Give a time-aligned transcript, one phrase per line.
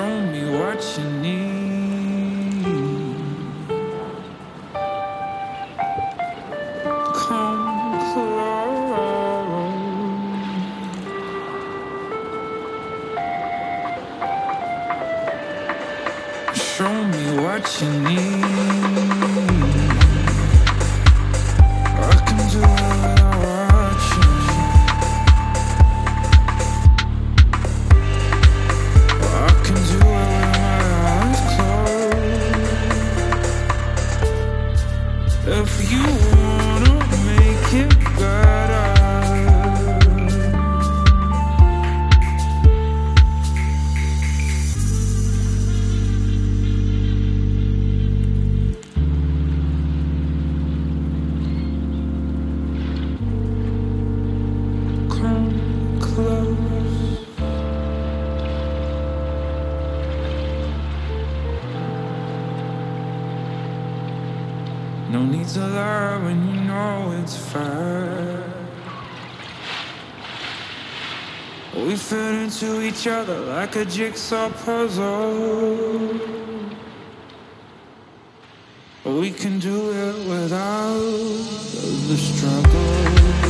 [0.00, 2.64] Show me what you need.
[7.14, 7.66] Come
[8.08, 8.94] close.
[16.54, 19.09] Show me what you need.
[56.10, 56.26] No
[65.24, 68.42] need to lie when you know it's fair.
[71.76, 76.18] We fit into each other like a jigsaw puzzle.
[79.04, 80.98] We can do it without
[82.08, 83.49] the struggle.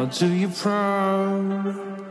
[0.00, 2.09] I'll do you proud.